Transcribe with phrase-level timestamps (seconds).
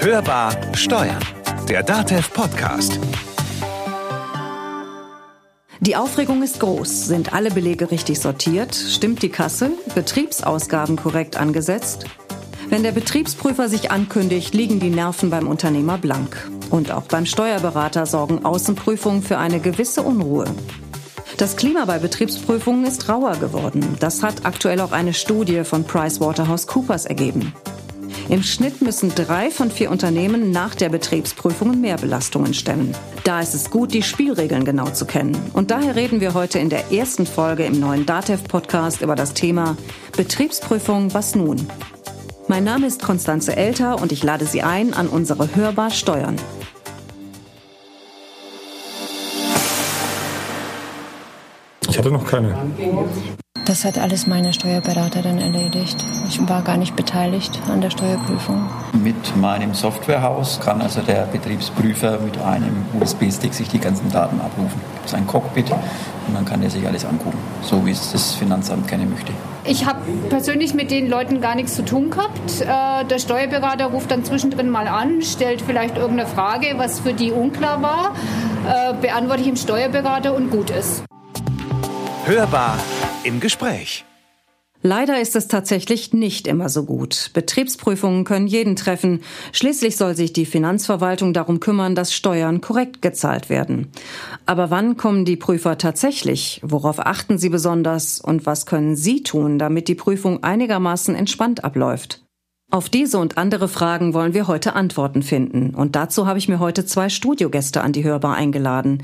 [0.00, 1.18] Hörbar Steuern,
[1.68, 3.00] der DATEV Podcast.
[5.80, 7.08] Die Aufregung ist groß.
[7.08, 8.76] Sind alle Belege richtig sortiert?
[8.76, 9.72] Stimmt die Kasse?
[9.96, 12.04] Betriebsausgaben korrekt angesetzt?
[12.68, 16.48] Wenn der Betriebsprüfer sich ankündigt, liegen die Nerven beim Unternehmer blank.
[16.70, 20.44] Und auch beim Steuerberater sorgen Außenprüfungen für eine gewisse Unruhe.
[21.38, 23.96] Das Klima bei Betriebsprüfungen ist rauer geworden.
[23.98, 27.52] Das hat aktuell auch eine Studie von PricewaterhouseCoopers ergeben.
[28.28, 32.94] Im Schnitt müssen drei von vier Unternehmen nach der Betriebsprüfung mehr Belastungen stemmen.
[33.24, 35.34] Da ist es gut, die Spielregeln genau zu kennen.
[35.54, 39.78] Und daher reden wir heute in der ersten Folge im neuen DATEV-Podcast über das Thema
[40.14, 41.66] Betriebsprüfung, was nun?
[42.48, 46.36] Mein Name ist Konstanze Elter und ich lade Sie ein an unsere Hörbar Steuern.
[51.88, 52.54] Ich hatte noch keine.
[53.68, 56.02] Das hat alles meine Steuerberaterin erledigt.
[56.26, 58.66] Ich war gar nicht beteiligt an der Steuerprüfung.
[58.94, 64.80] Mit meinem Softwarehaus kann also der Betriebsprüfer mit einem USB-Stick sich die ganzen Daten abrufen.
[65.02, 68.32] Das ist ein Cockpit und dann kann er sich alles angucken, so wie es das
[68.36, 69.32] Finanzamt gerne möchte.
[69.66, 70.00] Ich habe
[70.30, 72.62] persönlich mit den Leuten gar nichts zu tun gehabt.
[72.62, 77.32] Äh, der Steuerberater ruft dann zwischendrin mal an, stellt vielleicht irgendeine Frage, was für die
[77.32, 78.14] unklar war,
[78.66, 81.04] äh, beantworte ich dem Steuerberater und gut ist.
[82.24, 82.78] Hörbar
[83.24, 84.04] im Gespräch.
[84.80, 87.30] Leider ist es tatsächlich nicht immer so gut.
[87.34, 89.22] Betriebsprüfungen können jeden treffen.
[89.52, 93.90] Schließlich soll sich die Finanzverwaltung darum kümmern, dass Steuern korrekt gezahlt werden.
[94.46, 96.60] Aber wann kommen die Prüfer tatsächlich?
[96.62, 98.20] Worauf achten sie besonders?
[98.20, 102.22] Und was können Sie tun, damit die Prüfung einigermaßen entspannt abläuft?
[102.70, 105.74] Auf diese und andere Fragen wollen wir heute Antworten finden.
[105.74, 109.02] Und dazu habe ich mir heute zwei Studiogäste an die Hörbar eingeladen.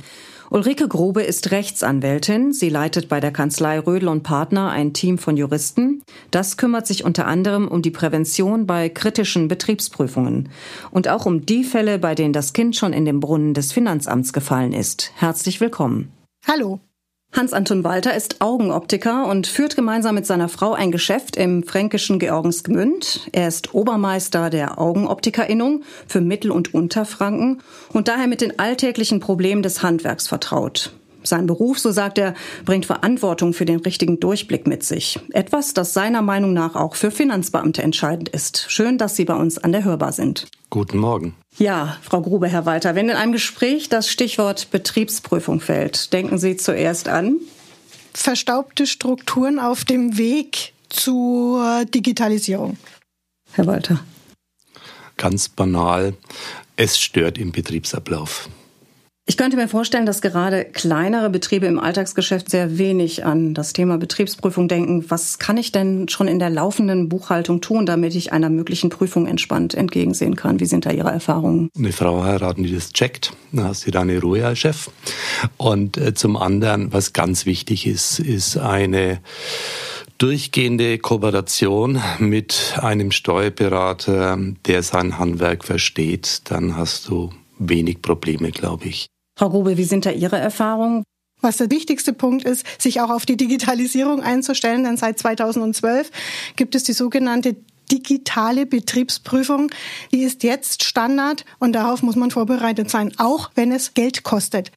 [0.51, 2.53] Ulrike Grube ist Rechtsanwältin.
[2.53, 6.03] Sie leitet bei der Kanzlei Rödel und Partner ein Team von Juristen.
[6.31, 10.51] Das kümmert sich unter anderem um die Prävention bei kritischen Betriebsprüfungen
[10.91, 14.33] und auch um die Fälle, bei denen das Kind schon in den Brunnen des Finanzamts
[14.33, 15.13] gefallen ist.
[15.17, 16.13] Herzlich willkommen.
[16.47, 16.81] Hallo.
[17.35, 23.29] Hans-Anton Walter ist Augenoptiker und führt gemeinsam mit seiner Frau ein Geschäft im fränkischen Georgensgmünd.
[23.33, 27.61] Er ist Obermeister der Augenoptikerinnung für Mittel- und Unterfranken
[27.93, 30.93] und daher mit den alltäglichen Problemen des Handwerks vertraut.
[31.27, 35.19] Sein Beruf, so sagt er, bringt Verantwortung für den richtigen Durchblick mit sich.
[35.33, 38.67] Etwas, das seiner Meinung nach auch für Finanzbeamte entscheidend ist.
[38.69, 40.47] Schön, dass Sie bei uns an der Hörbar sind.
[40.71, 41.35] Guten Morgen.
[41.57, 46.57] Ja, Frau Grube, Herr Walter, wenn in einem Gespräch das Stichwort Betriebsprüfung fällt, denken Sie
[46.57, 47.37] zuerst an?
[48.13, 52.77] Verstaubte Strukturen auf dem Weg zur Digitalisierung.
[53.53, 54.01] Herr Walter.
[55.17, 56.15] Ganz banal,
[56.77, 58.49] es stört im Betriebsablauf.
[59.27, 63.97] Ich könnte mir vorstellen, dass gerade kleinere Betriebe im Alltagsgeschäft sehr wenig an das Thema
[63.97, 65.07] Betriebsprüfung denken.
[65.09, 69.27] Was kann ich denn schon in der laufenden Buchhaltung tun, damit ich einer möglichen Prüfung
[69.27, 70.61] entspannt entgegensehen kann?
[70.61, 71.71] Wie sind da Ihre Erfahrungen?
[71.75, 74.91] Eine Frau heiraten, die das checkt, dann hast du deine Ruhe als Chef.
[75.57, 79.21] Und äh, zum anderen, was ganz wichtig ist, ist eine
[80.19, 86.43] durchgehende Kooperation mit einem Steuerberater, der sein Handwerk versteht.
[86.45, 89.09] Dann hast du wenig Probleme, glaube ich.
[89.37, 91.05] Frau Grube, wie sind da Ihre Erfahrungen?
[91.41, 96.11] Was der wichtigste Punkt ist, sich auch auf die Digitalisierung einzustellen, denn seit 2012
[96.57, 97.57] gibt es die sogenannte
[97.91, 99.71] digitale Betriebsprüfung.
[100.13, 104.73] Die ist jetzt Standard und darauf muss man vorbereitet sein, auch wenn es Geld kostet.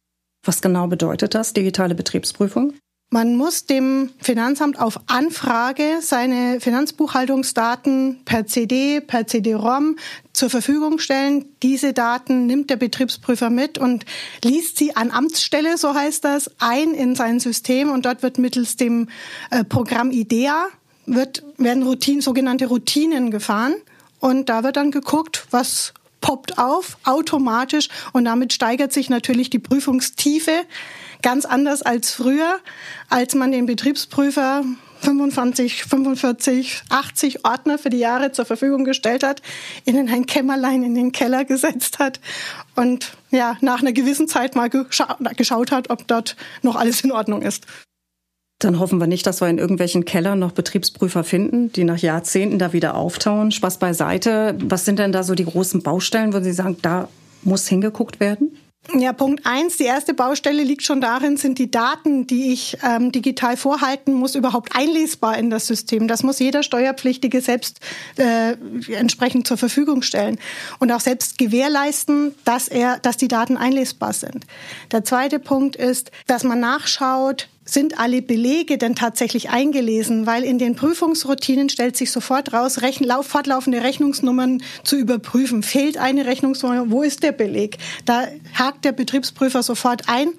[0.45, 2.73] Was genau bedeutet das, digitale Betriebsprüfung?
[3.09, 9.95] Man muss dem Finanzamt auf Anfrage seine Finanzbuchhaltungsdaten per CD, per CD-ROM
[10.37, 11.45] zur Verfügung stellen.
[11.63, 14.05] Diese Daten nimmt der Betriebsprüfer mit und
[14.43, 18.77] liest sie an Amtsstelle, so heißt das, ein in sein System und dort wird mittels
[18.77, 19.09] dem
[19.49, 20.67] äh, Programm IDEA
[21.05, 23.75] wird, werden Routinen, sogenannte Routinen gefahren
[24.19, 29.59] und da wird dann geguckt, was poppt auf automatisch und damit steigert sich natürlich die
[29.59, 30.51] Prüfungstiefe
[31.21, 32.59] ganz anders als früher,
[33.09, 34.63] als man den Betriebsprüfer
[35.01, 39.41] 25, 45, 80 Ordner für die Jahre zur Verfügung gestellt hat,
[39.85, 42.19] in ein Kämmerlein in den Keller gesetzt hat
[42.75, 47.11] und ja, nach einer gewissen Zeit mal gescha geschaut hat, ob dort noch alles in
[47.11, 47.65] Ordnung ist.
[48.59, 52.57] Dann hoffen wir nicht, dass wir in irgendwelchen Kellern noch Betriebsprüfer finden, die nach Jahrzehnten
[52.57, 53.51] da wieder auftauen.
[53.51, 54.57] Spaß beiseite.
[54.63, 57.07] Was sind denn da so die großen Baustellen, wo Sie sagen, da
[57.43, 58.57] muss hingeguckt werden?
[58.93, 63.11] Ja, Punkt eins, die erste Baustelle liegt schon darin, sind die Daten, die ich ähm,
[63.11, 66.07] digital vorhalten muss, überhaupt einlesbar in das System.
[66.07, 67.81] Das muss jeder Steuerpflichtige selbst
[68.15, 68.55] äh,
[68.93, 70.39] entsprechend zur Verfügung stellen
[70.79, 74.45] und auch selbst gewährleisten, dass er, dass die Daten einlesbar sind.
[74.91, 80.25] Der zweite Punkt ist, dass man nachschaut, sind alle Belege denn tatsächlich eingelesen?
[80.25, 85.63] Weil in den Prüfungsroutinen stellt sich sofort raus, Rechen, fortlaufende Rechnungsnummern zu überprüfen.
[85.63, 87.77] Fehlt eine Rechnungsnummer, wo ist der Beleg?
[88.05, 90.29] Da hakt der Betriebsprüfer sofort ein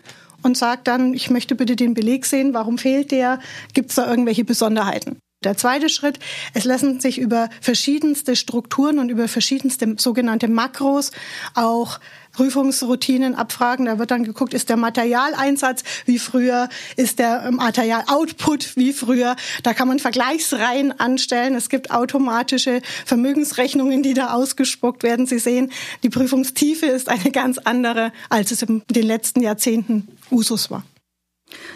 [0.42, 3.40] und sagt dann, ich möchte bitte den Beleg sehen, warum fehlt der?
[3.74, 5.18] Gibt es da irgendwelche Besonderheiten?
[5.44, 6.18] Der zweite Schritt,
[6.52, 11.12] es lassen sich über verschiedenste Strukturen und über verschiedenste sogenannte Makros
[11.54, 12.00] auch
[12.38, 13.86] Prüfungsroutinen abfragen.
[13.86, 19.34] Da wird dann geguckt, ist der Materialeinsatz wie früher, ist der ähm, Materialoutput wie früher.
[19.64, 21.56] Da kann man Vergleichsreihen anstellen.
[21.56, 25.26] Es gibt automatische Vermögensrechnungen, die da ausgespuckt werden.
[25.26, 25.72] Sie sehen,
[26.04, 30.84] die Prüfungstiefe ist eine ganz andere, als es in den letzten Jahrzehnten Usus war.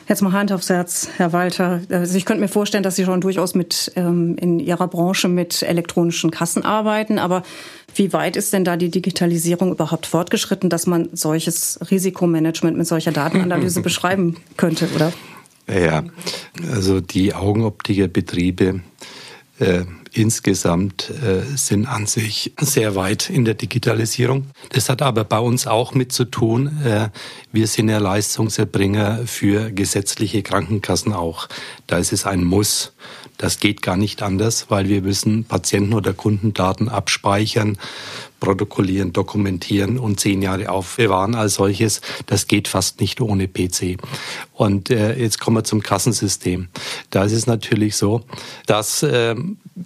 [0.08, 1.80] Jetzt mal Hand aufs Herz, Herr Walter.
[1.88, 5.62] Also ich könnte mir vorstellen, dass Sie schon durchaus mit ähm, in Ihrer Branche mit
[5.62, 7.18] elektronischen Kassen arbeiten.
[7.18, 7.42] Aber
[7.94, 13.12] wie weit ist denn da die Digitalisierung überhaupt fortgeschritten, dass man solches Risikomanagement mit solcher
[13.12, 15.12] Datenanalyse beschreiben könnte, oder?
[15.68, 16.04] Ja,
[16.72, 18.80] also die Augenoptikerbetriebe
[19.58, 24.48] äh, insgesamt äh, sind an sich sehr weit in der Digitalisierung.
[24.70, 26.82] Das hat aber bei uns auch mit zu tun.
[26.84, 27.08] Äh,
[27.52, 31.48] wir sind ja Leistungserbringer für gesetzliche Krankenkassen auch.
[31.86, 32.92] Da ist es ein Muss.
[33.38, 37.78] Das geht gar nicht anders, weil wir müssen Patienten- oder Kundendaten abspeichern,
[38.40, 42.00] protokollieren, dokumentieren und zehn Jahre aufbewahren als solches.
[42.26, 43.98] Das geht fast nicht ohne PC.
[44.52, 46.68] Und äh, jetzt kommen wir zum Kassensystem.
[47.10, 48.22] Da ist es natürlich so,
[48.66, 49.34] dass, äh,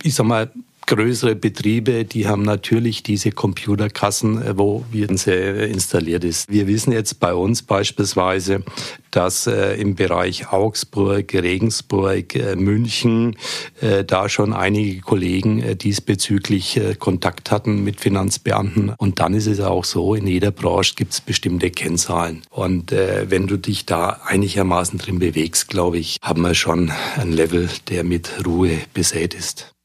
[0.03, 0.51] ich sag mal,
[0.87, 6.49] größere Betriebe, die haben natürlich diese Computerkassen, äh, wo Virense installiert ist.
[6.49, 8.63] Wir wissen jetzt bei uns beispielsweise,
[9.11, 13.37] dass äh, im Bereich Augsburg, Regensburg, äh, München
[13.81, 18.91] äh, da schon einige Kollegen äh, diesbezüglich äh, Kontakt hatten mit Finanzbeamten.
[18.97, 22.43] Und dann ist es auch so, in jeder Branche gibt es bestimmte Kennzahlen.
[22.51, 27.69] Und wenn du dich da einigermaßen drin bewegst, glaube ich, haben wir schon ein Level,
[27.89, 29.76] der mit Ruhe besät ist.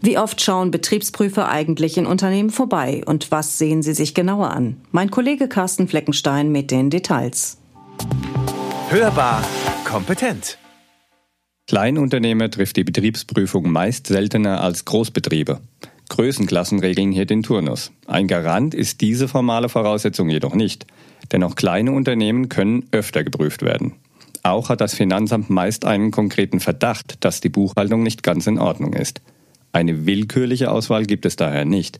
[0.00, 4.76] Wie oft schauen Betriebsprüfer eigentlich in Unternehmen vorbei und was sehen sie sich genauer an?
[4.92, 7.58] Mein Kollege Carsten Fleckenstein mit den Details.
[8.90, 9.42] Hörbar
[9.84, 10.58] kompetent.
[11.66, 15.60] Kleinunternehmer trifft die Betriebsprüfung meist seltener als Großbetriebe.
[16.08, 17.90] Größenklassen regeln hier den Turnus.
[18.06, 20.86] Ein Garant ist diese formale Voraussetzung jedoch nicht,
[21.32, 23.94] denn auch kleine Unternehmen können öfter geprüft werden.
[24.44, 28.92] Auch hat das Finanzamt meist einen konkreten Verdacht, dass die Buchhaltung nicht ganz in Ordnung
[28.92, 29.20] ist.
[29.76, 31.98] Eine willkürliche Auswahl gibt es daher nicht.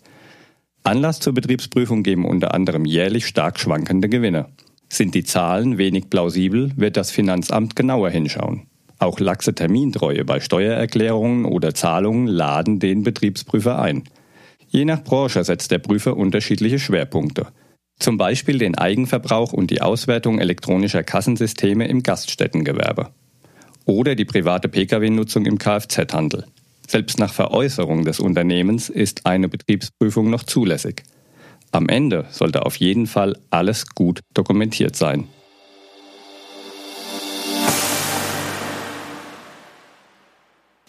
[0.82, 4.46] Anlass zur Betriebsprüfung geben unter anderem jährlich stark schwankende Gewinne.
[4.88, 8.62] Sind die Zahlen wenig plausibel, wird das Finanzamt genauer hinschauen.
[8.98, 14.04] Auch laxe Termintreue bei Steuererklärungen oder Zahlungen laden den Betriebsprüfer ein.
[14.68, 17.48] Je nach Branche setzt der Prüfer unterschiedliche Schwerpunkte.
[17.98, 23.10] Zum Beispiel den Eigenverbrauch und die Auswertung elektronischer Kassensysteme im Gaststättengewerbe.
[23.84, 26.46] Oder die private Pkw-Nutzung im Kfz-Handel.
[26.86, 31.02] Selbst nach Veräußerung des Unternehmens ist eine Betriebsprüfung noch zulässig.
[31.72, 35.26] Am Ende sollte auf jeden Fall alles gut dokumentiert sein.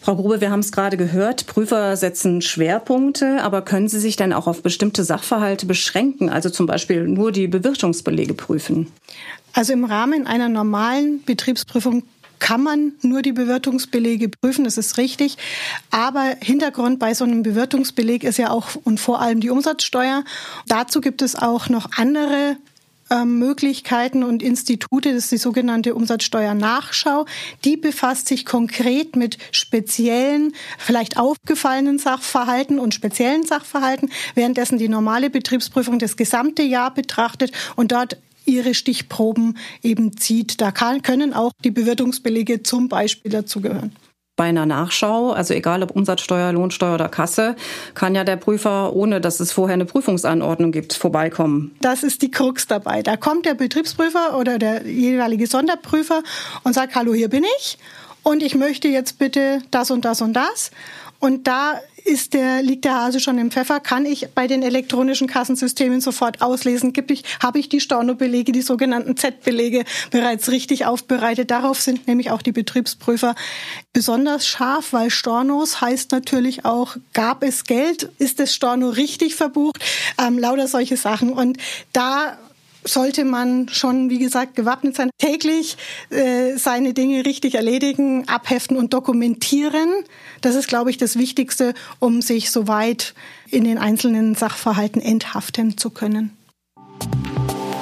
[0.00, 4.32] Frau Grube, wir haben es gerade gehört, Prüfer setzen Schwerpunkte, aber können Sie sich denn
[4.32, 8.86] auch auf bestimmte Sachverhalte beschränken, also zum Beispiel nur die Bewirtungsbelege prüfen?
[9.52, 12.04] Also im Rahmen einer normalen Betriebsprüfung
[12.38, 15.36] kann man nur die Bewirtungsbelege prüfen, das ist richtig.
[15.90, 20.24] Aber Hintergrund bei so einem Bewirtungsbeleg ist ja auch und vor allem die Umsatzsteuer.
[20.66, 22.56] Dazu gibt es auch noch andere
[23.10, 27.26] ähm, Möglichkeiten und Institute, das ist die sogenannte Umsatzsteuernachschau.
[27.64, 35.30] Die befasst sich konkret mit speziellen, vielleicht aufgefallenen Sachverhalten und speziellen Sachverhalten, währenddessen die normale
[35.30, 40.60] Betriebsprüfung das gesamte Jahr betrachtet und dort ihre Stichproben eben zieht.
[40.60, 43.92] Da kann, können auch die Bewertungsbelege zum Beispiel dazugehören.
[44.36, 47.56] Bei einer Nachschau, also egal ob Umsatzsteuer, Lohnsteuer oder Kasse,
[47.94, 51.74] kann ja der Prüfer, ohne dass es vorher eine Prüfungsanordnung gibt, vorbeikommen.
[51.80, 53.02] Das ist die Krux dabei.
[53.02, 56.22] Da kommt der Betriebsprüfer oder der jeweilige Sonderprüfer
[56.62, 57.78] und sagt, hallo, hier bin ich
[58.22, 60.70] und ich möchte jetzt bitte das und das und das.
[61.20, 63.80] Und da ist der, liegt der Hase schon im Pfeffer?
[63.80, 66.92] Kann ich bei den elektronischen Kassensystemen sofort auslesen?
[66.92, 71.50] Gibt ich, habe ich die Stornobelege, die sogenannten Z-Belege bereits richtig aufbereitet?
[71.50, 73.34] Darauf sind nämlich auch die Betriebsprüfer
[73.92, 78.10] besonders scharf, weil Stornos heißt natürlich auch, gab es Geld?
[78.18, 79.78] Ist das Storno richtig verbucht?
[80.18, 81.32] Ähm, lauter solche Sachen.
[81.32, 81.58] Und
[81.92, 82.38] da
[82.84, 85.76] sollte man schon, wie gesagt, gewappnet sein, täglich
[86.10, 89.88] äh, seine Dinge richtig erledigen, abheften und dokumentieren.
[90.40, 93.14] Das ist, glaube ich, das Wichtigste, um sich soweit
[93.50, 96.36] in den einzelnen Sachverhalten enthaften zu können.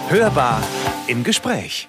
[0.09, 0.63] Hörbar
[1.09, 1.89] im Gespräch.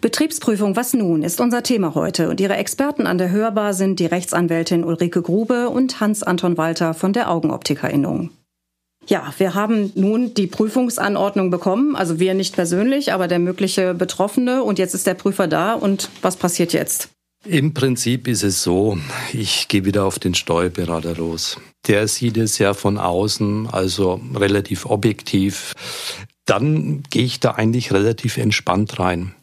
[0.00, 2.28] Betriebsprüfung, was nun, ist unser Thema heute.
[2.28, 7.12] Und Ihre Experten an der Hörbar sind die Rechtsanwältin Ulrike Grube und Hans-Anton Walter von
[7.12, 8.30] der Augenoptikerinnung.
[9.06, 14.62] Ja, wir haben nun die Prüfungsanordnung bekommen, also wir nicht persönlich, aber der mögliche Betroffene.
[14.62, 15.74] Und jetzt ist der Prüfer da.
[15.74, 17.08] Und was passiert jetzt?
[17.46, 18.96] Im Prinzip ist es so,
[19.32, 21.58] ich gehe wieder auf den Steuerberater los.
[21.86, 25.74] Der sieht es ja von außen, also relativ objektiv.
[26.46, 29.34] Dann gehe ich da eigentlich relativ entspannt rein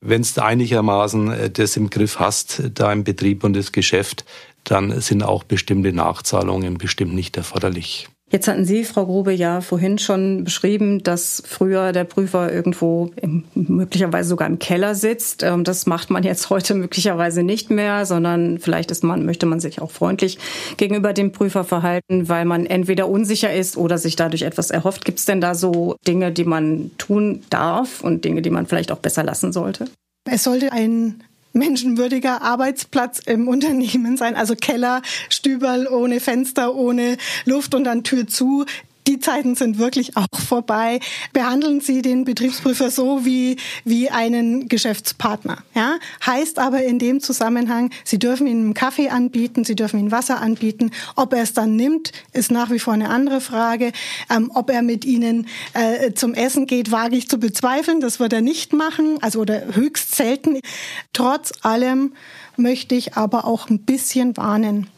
[0.00, 4.24] wenn du einigermaßen äh, das im Griff hast, da im Betrieb und das Geschäft,
[4.64, 8.08] dann sind auch bestimmte Nachzahlungen bestimmt nicht erforderlich.
[8.28, 13.44] Jetzt hatten Sie, Frau Grube, ja vorhin schon beschrieben, dass früher der Prüfer irgendwo im,
[13.54, 15.44] möglicherweise sogar im Keller sitzt.
[15.44, 19.60] Ähm, das macht man jetzt heute möglicherweise nicht mehr, sondern vielleicht ist man, möchte man
[19.60, 20.38] sich auch freundlich
[20.76, 25.04] gegenüber dem Prüfer verhalten, weil man entweder unsicher ist oder sich dadurch etwas erhofft.
[25.04, 28.90] Gibt es denn da so Dinge, die man tun darf und Dinge, die man vielleicht
[28.90, 29.84] auch besser lassen sollte?
[30.28, 31.22] Es sollte ein
[31.56, 34.36] menschenwürdiger Arbeitsplatz im Unternehmen sein.
[34.36, 38.64] Also Keller, Stüberl ohne Fenster, ohne Luft und dann Tür zu
[39.06, 41.00] die Zeiten sind wirklich auch vorbei.
[41.32, 45.58] Behandeln Sie den Betriebsprüfer so wie, wie einen Geschäftspartner.
[45.74, 45.98] Ja?
[46.24, 50.40] Heißt aber in dem Zusammenhang, Sie dürfen ihm einen Kaffee anbieten, Sie dürfen ihm Wasser
[50.40, 50.90] anbieten.
[51.14, 53.92] Ob er es dann nimmt, ist nach wie vor eine andere Frage.
[54.30, 58.00] Ähm, ob er mit Ihnen äh, zum Essen geht, wage ich zu bezweifeln.
[58.00, 60.60] Das wird er nicht machen, also oder höchst selten.
[61.12, 62.12] Trotz allem
[62.56, 64.88] möchte ich aber auch ein bisschen warnen.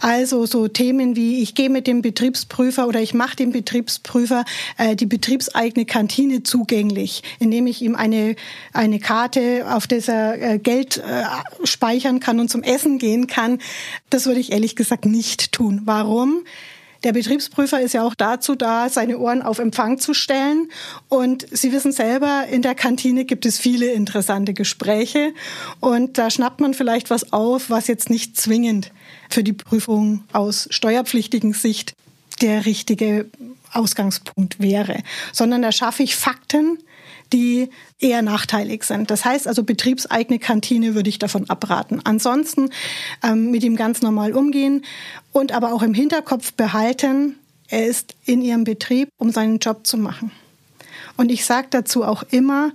[0.00, 4.44] Also so Themen wie ich gehe mit dem Betriebsprüfer oder ich mache dem Betriebsprüfer
[4.76, 8.36] äh, die betriebseigene Kantine zugänglich, indem ich ihm eine,
[8.72, 11.24] eine Karte, auf der er äh, Geld äh,
[11.64, 13.58] speichern kann und zum Essen gehen kann.
[14.10, 15.82] Das würde ich ehrlich gesagt nicht tun.
[15.84, 16.44] Warum?
[17.04, 20.68] Der Betriebsprüfer ist ja auch dazu da, seine Ohren auf Empfang zu stellen.
[21.08, 25.32] Und Sie wissen selber, in der Kantine gibt es viele interessante Gespräche.
[25.78, 28.90] Und da schnappt man vielleicht was auf, was jetzt nicht zwingend
[29.28, 31.94] für die Prüfung aus steuerpflichtigen Sicht
[32.40, 33.26] der richtige
[33.72, 36.78] Ausgangspunkt wäre, sondern da schaffe ich Fakten,
[37.32, 37.68] die
[37.98, 39.10] eher nachteilig sind.
[39.10, 42.00] Das heißt also, betriebseigene Kantine würde ich davon abraten.
[42.04, 42.70] Ansonsten
[43.22, 44.84] ähm, mit ihm ganz normal umgehen
[45.32, 47.36] und aber auch im Hinterkopf behalten,
[47.68, 50.30] er ist in ihrem Betrieb, um seinen Job zu machen.
[51.16, 52.72] Und ich sage dazu auch immer,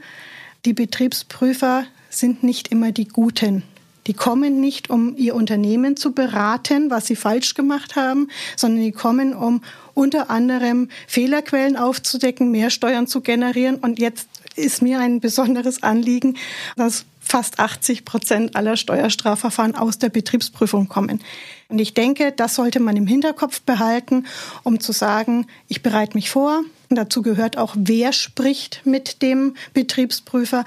[0.66, 3.64] die Betriebsprüfer sind nicht immer die Guten.
[4.08, 8.92] Die kommen nicht, um ihr Unternehmen zu beraten, was sie falsch gemacht haben, sondern die
[8.92, 9.62] kommen, um
[9.94, 13.76] unter anderem Fehlerquellen aufzudecken, mehr Steuern zu generieren.
[13.76, 16.38] Und jetzt ist mir ein besonderes Anliegen,
[16.76, 21.22] dass fast 80 Prozent aller Steuerstrafverfahren aus der Betriebsprüfung kommen.
[21.70, 24.28] Und ich denke, das sollte man im Hinterkopf behalten,
[24.62, 26.62] um zu sagen, ich bereite mich vor.
[26.90, 30.66] Und dazu gehört auch, wer spricht mit dem Betriebsprüfer.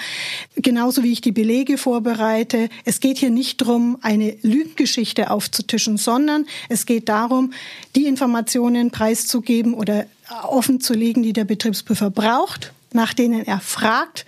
[0.56, 2.68] Genauso wie ich die Belege vorbereite.
[2.84, 7.52] Es geht hier nicht darum, eine Lügengeschichte aufzutischen, sondern es geht darum,
[7.94, 10.06] die Informationen preiszugeben oder
[10.42, 14.26] offen zu legen, die der Betriebsprüfer braucht, nach denen er fragt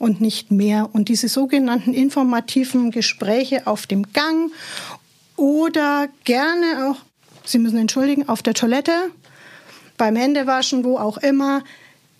[0.00, 0.88] und nicht mehr.
[0.92, 4.50] Und diese sogenannten informativen Gespräche auf dem Gang
[5.36, 6.96] oder gerne auch,
[7.44, 8.92] Sie müssen entschuldigen, auf der Toilette,
[9.96, 11.62] beim Händewaschen, wo auch immer,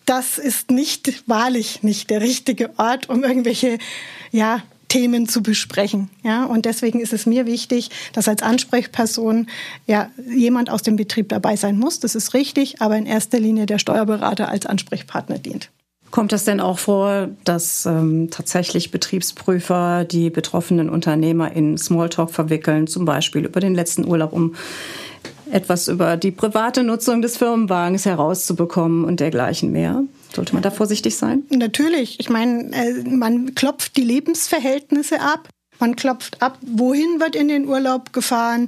[0.04, 3.78] das ist nicht wahrlich nicht der richtige Ort, um irgendwelche
[4.30, 6.10] ja, Themen zu besprechen.
[6.22, 9.46] Ja, und deswegen ist es mir wichtig, dass als Ansprechperson
[9.86, 12.00] ja jemand aus dem Betrieb dabei sein muss.
[12.00, 15.70] Das ist richtig, aber in erster Linie der Steuerberater als Ansprechpartner dient.
[16.10, 22.88] Kommt es denn auch vor, dass ähm, tatsächlich Betriebsprüfer die betroffenen Unternehmer in Smalltalk verwickeln,
[22.88, 24.54] zum Beispiel über den letzten Urlaub, um
[25.52, 30.02] etwas über die private Nutzung des Firmenwagens herauszubekommen und dergleichen mehr?
[30.34, 31.44] Sollte man da vorsichtig sein?
[31.50, 32.18] Natürlich.
[32.20, 35.48] Ich meine, äh, man klopft die Lebensverhältnisse ab.
[35.78, 38.66] Man klopft ab, wohin wird in den Urlaub gefahren.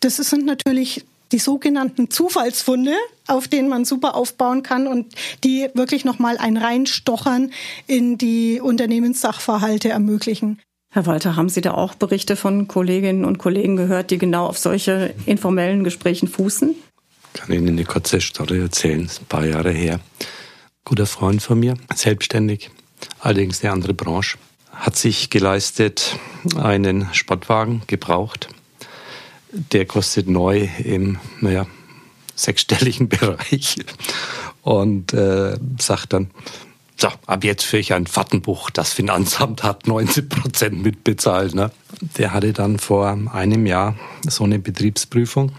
[0.00, 2.94] Das sind natürlich die sogenannten Zufallsfunde,
[3.26, 7.50] auf denen man super aufbauen kann und die wirklich nochmal ein Reinstochern
[7.88, 10.60] in die Unternehmenssachverhalte ermöglichen.
[10.90, 14.58] Herr Walter, haben Sie da auch Berichte von Kolleginnen und Kollegen gehört, die genau auf
[14.58, 16.72] solche informellen Gesprächen fußen?
[17.34, 19.98] Ich kann Ihnen eine kurze Story erzählen, ein paar Jahre her.
[20.84, 22.70] Guter Freund von mir, selbstständig,
[23.18, 24.38] allerdings eine andere Branche,
[24.70, 26.16] hat sich geleistet,
[26.56, 28.50] einen Sportwagen gebraucht
[29.72, 31.66] der kostet neu im, naja,
[32.34, 33.76] sechsstelligen Bereich
[34.62, 36.30] und äh, sagt dann,
[36.96, 38.70] so, ab jetzt führe ich ein Fahrtenbuch.
[38.70, 41.54] Das Finanzamt hat 90 Prozent mitbezahlt.
[41.54, 41.72] Ne?
[42.18, 43.96] Der hatte dann vor einem Jahr
[44.28, 45.52] so eine Betriebsprüfung.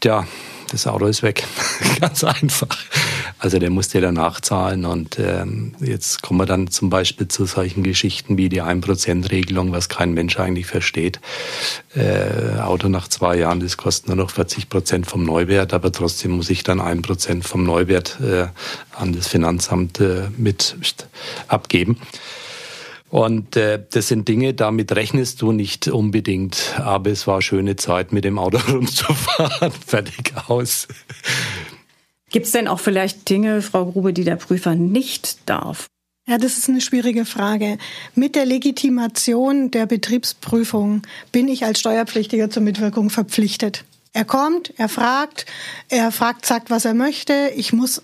[0.00, 0.26] Tja,
[0.70, 1.44] das Auto ist weg.
[2.00, 2.76] Ganz einfach.
[3.40, 7.82] Also der musste ja nachzahlen und ähm, jetzt kommen wir dann zum Beispiel zu solchen
[7.82, 11.20] Geschichten wie die 1%-Regelung, was kein Mensch eigentlich versteht.
[11.96, 16.32] Äh, Auto nach zwei Jahren, das kostet nur noch 40 Prozent vom Neuwert, aber trotzdem
[16.32, 18.48] muss ich dann ein Prozent vom Neuwert äh,
[18.94, 20.76] an das Finanzamt äh, mit
[21.48, 21.96] abgeben.
[23.08, 26.74] Und äh, das sind Dinge, damit rechnest du nicht unbedingt.
[26.78, 29.72] Aber es war schöne Zeit, mit dem Auto rumzufahren.
[29.72, 30.86] Fertig aus.
[32.30, 35.86] Gibt es denn auch vielleicht Dinge, Frau Grube, die der Prüfer nicht darf?
[36.28, 37.76] Ja, das ist eine schwierige Frage.
[38.14, 43.84] Mit der Legitimation der Betriebsprüfung bin ich als Steuerpflichtiger zur Mitwirkung verpflichtet.
[44.12, 45.46] Er kommt, er fragt,
[45.88, 47.50] er fragt, sagt, was er möchte.
[47.56, 48.02] Ich muss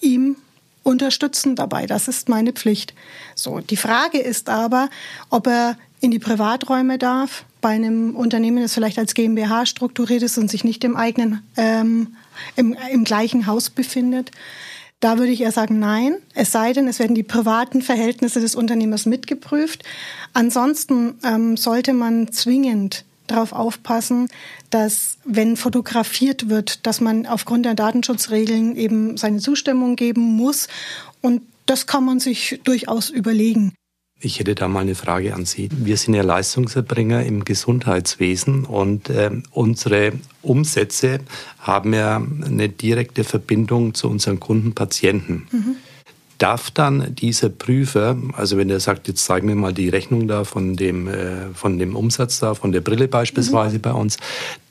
[0.00, 0.36] ihm
[0.82, 1.86] unterstützen dabei.
[1.86, 2.94] Das ist meine Pflicht.
[3.34, 4.90] So, die Frage ist aber,
[5.30, 10.36] ob er in die Privaträume darf, bei einem Unternehmen, das vielleicht als GmbH strukturiert ist
[10.36, 12.16] und sich nicht im eigenen, ähm,
[12.56, 14.30] im, im gleichen Haus befindet.
[15.00, 16.16] Da würde ich eher sagen, nein.
[16.34, 19.82] Es sei denn, es werden die privaten Verhältnisse des Unternehmers mitgeprüft.
[20.32, 24.28] Ansonsten ähm, sollte man zwingend darauf aufpassen,
[24.70, 30.68] dass wenn fotografiert wird, dass man aufgrund der Datenschutzregeln eben seine Zustimmung geben muss.
[31.20, 33.72] Und das kann man sich durchaus überlegen.
[34.24, 35.68] Ich hätte da mal eine Frage an Sie.
[35.72, 40.12] Wir sind ja Leistungserbringer im Gesundheitswesen und äh, unsere
[40.42, 41.18] Umsätze
[41.58, 45.48] haben ja eine direkte Verbindung zu unseren Kunden Patienten.
[45.50, 45.76] Mhm
[46.42, 50.42] darf dann dieser Prüfer, also wenn er sagt, jetzt zeig mir mal die Rechnung da
[50.42, 53.82] von dem, äh, von dem Umsatz da, von der Brille beispielsweise mhm.
[53.82, 54.16] bei uns,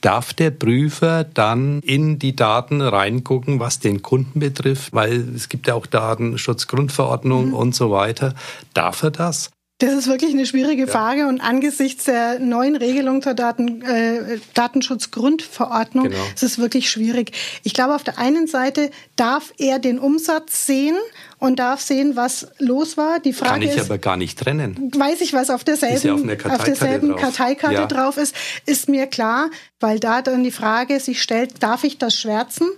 [0.02, 5.66] darf der Prüfer dann in die Daten reingucken, was den Kunden betrifft, weil es gibt
[5.66, 7.54] ja auch Datenschutzgrundverordnung mhm.
[7.54, 8.34] und so weiter.
[8.74, 9.50] Darf er das?
[9.82, 16.04] Das ist wirklich eine schwierige Frage und angesichts der neuen Regelung zur Daten, äh, Datenschutzgrundverordnung
[16.04, 16.24] genau.
[16.36, 17.32] ist es wirklich schwierig.
[17.64, 20.94] Ich glaube, auf der einen Seite darf er den Umsatz sehen
[21.38, 23.18] und darf sehen, was los war.
[23.18, 24.92] Die Frage Kann ich ist, aber gar nicht trennen.
[24.94, 27.20] Weiß ich, was auf derselben, ja auf, auf derselben drauf.
[27.20, 27.86] Karteikarte ja.
[27.86, 28.36] drauf ist,
[28.66, 32.68] ist mir klar, weil da dann die Frage sich stellt, darf ich das schwärzen?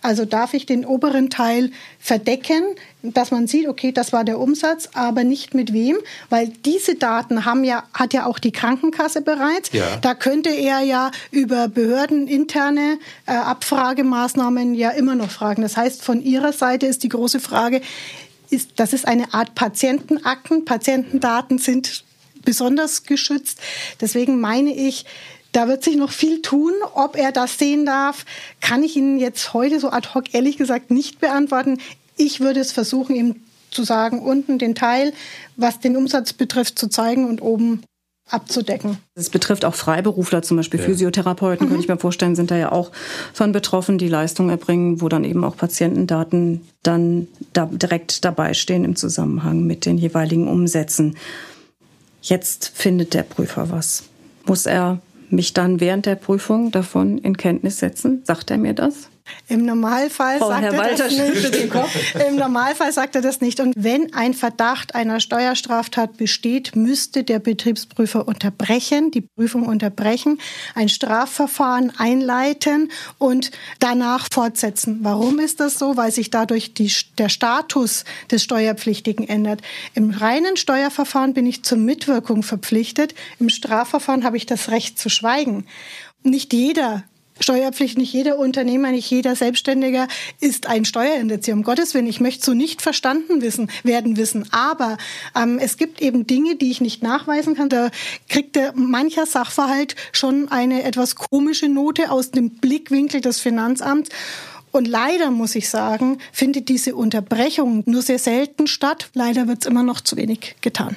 [0.00, 2.62] Also darf ich den oberen Teil verdecken,
[3.12, 5.96] dass man sieht, okay, das war der Umsatz, aber nicht mit wem,
[6.30, 9.70] weil diese Daten haben ja, hat ja auch die Krankenkasse bereits.
[9.72, 9.96] Ja.
[10.00, 15.62] Da könnte er ja über behördeninterne äh, Abfragemaßnahmen ja immer noch fragen.
[15.62, 17.82] Das heißt, von Ihrer Seite ist die große Frage,
[18.50, 20.64] ist, das ist eine Art Patientenakten.
[20.64, 22.04] Patientendaten sind
[22.44, 23.58] besonders geschützt.
[24.00, 25.04] Deswegen meine ich,
[25.52, 26.72] da wird sich noch viel tun.
[26.94, 28.24] Ob er das sehen darf,
[28.60, 31.78] kann ich Ihnen jetzt heute so ad hoc ehrlich gesagt nicht beantworten.
[32.16, 33.36] Ich würde es versuchen, ihm
[33.70, 35.12] zu sagen, unten den Teil,
[35.56, 37.82] was den Umsatz betrifft, zu zeigen und oben
[38.30, 38.96] abzudecken.
[39.14, 40.86] Es betrifft auch Freiberufler, zum Beispiel ja.
[40.86, 41.70] Physiotherapeuten, mhm.
[41.70, 42.90] könnte ich mir vorstellen, sind da ja auch
[43.32, 48.84] von betroffen, die Leistung erbringen, wo dann eben auch Patientendaten dann da direkt dabei stehen
[48.84, 51.16] im Zusammenhang mit den jeweiligen Umsätzen.
[52.22, 54.04] Jetzt findet der Prüfer was.
[54.46, 58.22] Muss er mich dann während der Prüfung davon in Kenntnis setzen?
[58.24, 59.08] Sagt er mir das?
[59.48, 61.54] Im Normalfall Frau sagt Herr er Walter das nicht.
[62.28, 63.60] Im Normalfall sagt er das nicht.
[63.60, 70.40] Und wenn ein Verdacht einer Steuerstraftat besteht, müsste der Betriebsprüfer unterbrechen, die Prüfung unterbrechen,
[70.74, 75.00] ein Strafverfahren einleiten und danach fortsetzen.
[75.02, 75.96] Warum ist das so?
[75.96, 79.60] Weil sich dadurch die, der Status des Steuerpflichtigen ändert.
[79.94, 83.14] Im reinen Steuerverfahren bin ich zur Mitwirkung verpflichtet.
[83.40, 85.66] Im Strafverfahren habe ich das Recht zu schweigen.
[86.22, 87.04] Nicht jeder
[87.40, 90.06] Steuerpflicht, nicht jeder Unternehmer, nicht jeder Selbstständiger
[90.40, 91.54] ist ein Steuerhinterzieher.
[91.54, 94.46] Um Gottes Willen, ich möchte so nicht verstanden wissen, werden wissen.
[94.52, 94.96] Aber
[95.36, 97.68] ähm, es gibt eben Dinge, die ich nicht nachweisen kann.
[97.68, 97.90] Da
[98.28, 104.10] kriegt der mancher Sachverhalt schon eine etwas komische Note aus dem Blickwinkel des Finanzamts.
[104.70, 109.10] Und leider muss ich sagen, findet diese Unterbrechung nur sehr selten statt.
[109.14, 110.96] Leider wird es immer noch zu wenig getan.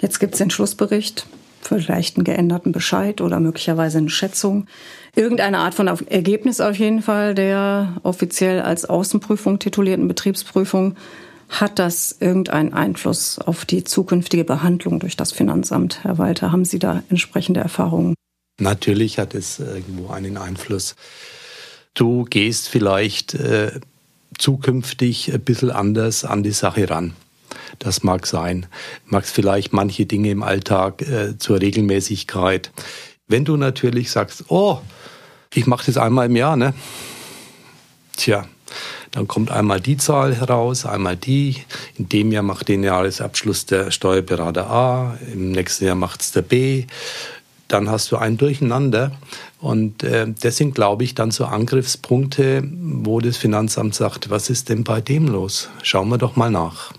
[0.00, 1.26] Jetzt gibt es den Schlussbericht
[1.60, 4.66] vielleicht einen geänderten Bescheid oder möglicherweise eine Schätzung.
[5.18, 10.94] Irgendeine Art von Ergebnis auf jeden Fall der offiziell als Außenprüfung titulierten Betriebsprüfung.
[11.48, 16.04] Hat das irgendeinen Einfluss auf die zukünftige Behandlung durch das Finanzamt?
[16.04, 18.14] Herr Walter, haben Sie da entsprechende Erfahrungen?
[18.60, 20.94] Natürlich hat es irgendwo einen Einfluss.
[21.94, 23.72] Du gehst vielleicht äh,
[24.38, 27.14] zukünftig ein bisschen anders an die Sache ran.
[27.80, 28.66] Das mag sein.
[29.06, 32.70] Magst vielleicht manche Dinge im Alltag äh, zur Regelmäßigkeit.
[33.28, 34.78] Wenn du natürlich sagst, oh,
[35.54, 36.74] ich mache das einmal im Jahr, ne?
[38.16, 38.46] Tja,
[39.12, 41.56] dann kommt einmal die Zahl heraus, einmal die.
[41.96, 46.42] In dem Jahr macht den Jahresabschluss der Steuerberater A, im nächsten Jahr macht es der
[46.42, 46.84] B.
[47.68, 49.12] dann hast du ein Durcheinander.
[49.60, 54.68] Und äh, das sind, glaube ich, dann so Angriffspunkte, wo das Finanzamt sagt, was ist
[54.70, 55.68] denn bei dem los?
[55.82, 56.92] Schauen wir doch mal nach.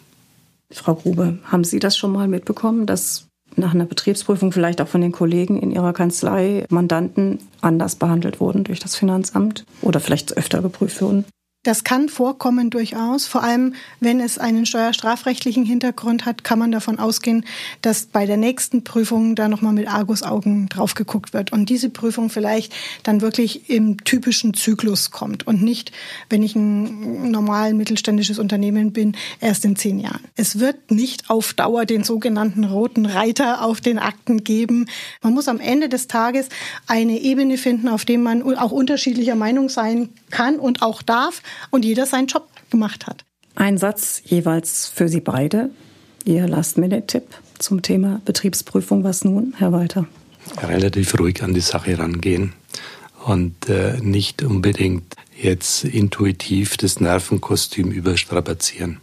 [0.72, 5.02] Frau Grube, haben Sie das schon mal mitbekommen, dass nach einer Betriebsprüfung vielleicht auch von
[5.02, 10.62] den Kollegen in Ihrer Kanzlei Mandanten anders behandelt wurden durch das Finanzamt oder vielleicht öfter
[10.62, 11.26] geprüft wurden?
[11.64, 13.28] Das kann vorkommen durchaus.
[13.28, 17.44] Vor allem, wenn es einen steuerstrafrechtlichen Hintergrund hat, kann man davon ausgehen,
[17.82, 22.30] dass bei der nächsten Prüfung da nochmal mit Argusaugen drauf geguckt wird und diese Prüfung
[22.30, 25.92] vielleicht dann wirklich im typischen Zyklus kommt und nicht,
[26.30, 30.24] wenn ich ein normal mittelständisches Unternehmen bin, erst in zehn Jahren.
[30.38, 34.86] Es wird nicht auf Dauer den sogenannten roten Reiter auf den Akten geben.
[35.22, 36.48] Man muss am Ende des Tages
[36.88, 41.86] eine Ebene finden, auf dem man auch unterschiedlicher Meinung sein kann und auch darf und
[41.86, 43.26] jeder seinen Job gemacht hat.
[43.56, 45.70] Ein Satz jeweils für Sie beide.
[46.26, 47.24] Ihr Last-Minute-Tipp
[47.58, 49.04] zum Thema Betriebsprüfung.
[49.04, 50.08] Was nun, Herr Walter?
[50.62, 52.54] Relativ ruhig an die Sache rangehen
[53.26, 59.00] und äh, nicht unbedingt jetzt intuitiv das Nervenkostüm überstrapazieren.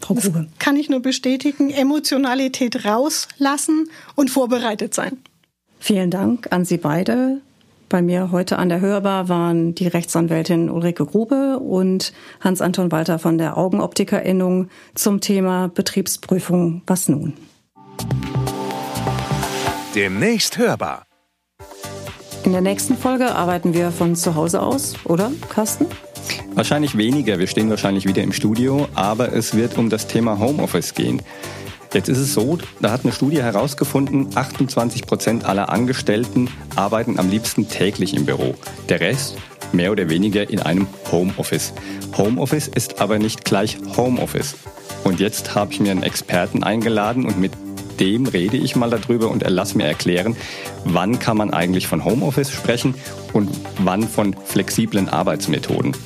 [0.00, 0.14] Frau.
[0.14, 1.70] Das kann ich nur bestätigen.
[1.70, 5.18] Emotionalität rauslassen und vorbereitet sein.
[5.80, 7.40] Vielen Dank an Sie beide.
[7.88, 13.38] Bei mir heute an der Hörbar waren die Rechtsanwältin Ulrike Grube und Hans-Anton Walter von
[13.38, 16.82] der Augenoptikerinnung zum Thema Betriebsprüfung.
[16.86, 17.32] Was nun?
[19.94, 21.06] Demnächst hörbar.
[22.44, 25.86] In der nächsten Folge arbeiten wir von zu Hause aus, oder, Carsten?
[26.52, 27.38] Wahrscheinlich weniger.
[27.38, 31.22] Wir stehen wahrscheinlich wieder im Studio, aber es wird um das Thema Homeoffice gehen.
[31.94, 37.30] Jetzt ist es so, da hat eine Studie herausgefunden, 28 Prozent aller Angestellten arbeiten am
[37.30, 38.54] liebsten täglich im Büro.
[38.90, 39.36] Der Rest
[39.72, 41.72] mehr oder weniger in einem Homeoffice.
[42.16, 44.56] Homeoffice ist aber nicht gleich Homeoffice.
[45.04, 47.52] Und jetzt habe ich mir einen Experten eingeladen und mit
[48.00, 50.36] dem rede ich mal darüber und er lass mir erklären,
[50.84, 52.94] wann kann man eigentlich von Homeoffice sprechen
[53.32, 55.96] und wann von flexiblen Arbeitsmethoden.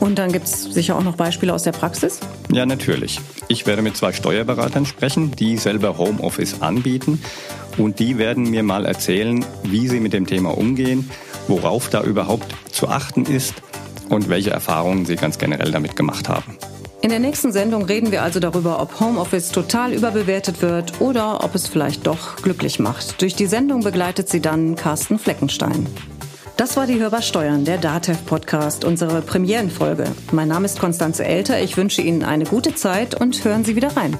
[0.00, 2.20] Und dann gibt es sicher auch noch Beispiele aus der Praxis?
[2.52, 3.20] Ja, natürlich.
[3.48, 7.20] Ich werde mit zwei Steuerberatern sprechen, die selber Homeoffice anbieten.
[7.76, 11.10] Und die werden mir mal erzählen, wie sie mit dem Thema umgehen,
[11.46, 13.54] worauf da überhaupt zu achten ist
[14.08, 16.56] und welche Erfahrungen sie ganz generell damit gemacht haben.
[17.00, 21.54] In der nächsten Sendung reden wir also darüber, ob Homeoffice total überbewertet wird oder ob
[21.54, 23.22] es vielleicht doch glücklich macht.
[23.22, 25.86] Durch die Sendung begleitet sie dann Carsten Fleckenstein.
[26.58, 30.06] Das war die Hörbar Steuern, der DATEV Podcast, unsere Premierenfolge.
[30.32, 31.62] Mein Name ist Konstanze Elter.
[31.62, 34.18] Ich wünsche Ihnen eine gute Zeit und hören Sie wieder rein.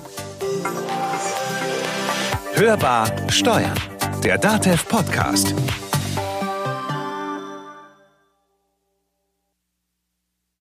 [2.55, 3.75] Hörbar Steuern,
[4.23, 5.53] der DATEV Podcast.